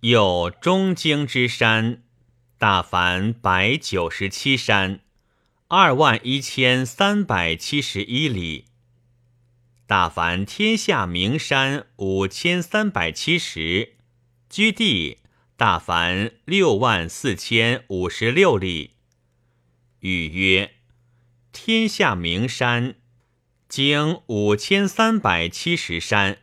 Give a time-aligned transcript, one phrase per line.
[0.00, 2.02] 有中京之山，
[2.56, 5.00] 大凡百九十七山，
[5.68, 8.64] 二万一千三百七十一里。
[9.86, 13.96] 大凡天下名山五千三百七十，
[14.48, 15.18] 居地
[15.58, 18.92] 大凡六万四千五十六里。
[19.98, 20.76] 语曰：
[21.52, 22.94] 天下名山，
[23.68, 26.38] 经五千三百七十山，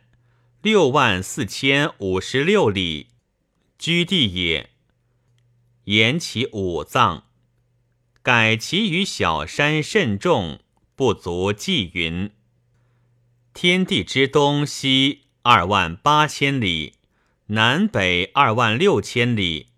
[0.62, 3.08] 六万四千五十六里。
[3.78, 4.70] 居地也，
[5.84, 7.28] 言其五脏，
[8.22, 10.58] 改其余小山甚众，
[10.96, 12.32] 不足计云。
[13.54, 16.94] 天地之东西二万八千里，
[17.46, 19.68] 南北二万六千里，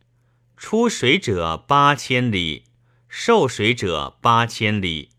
[0.57, 2.65] 出水者八千里，
[3.07, 5.11] 受水者八千里。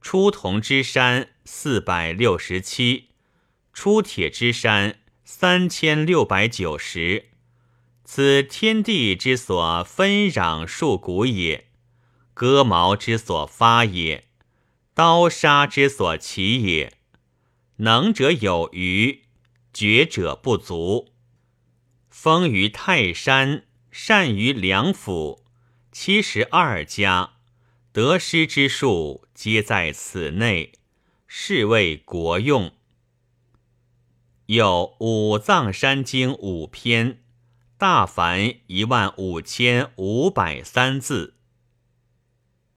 [0.00, 3.08] 出铜之山四百六十七，
[3.74, 7.26] 出铁之山三千六百九十。
[8.10, 11.66] 此天地之所分壤数谷也，
[12.32, 14.24] 割毛之所发也，
[14.94, 16.94] 刀杀之所起也。
[17.76, 19.24] 能者有余，
[19.74, 21.12] 绝者不足。
[22.08, 25.44] 封于泰山，善于良府，
[25.92, 27.34] 七十二家，
[27.92, 30.72] 得失之数皆在此内，
[31.26, 32.72] 是谓国用。
[34.46, 37.22] 有五藏山经五篇。
[37.78, 41.37] 大凡一万五千五百三字。